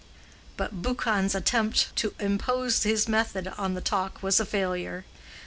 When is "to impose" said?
1.97-2.81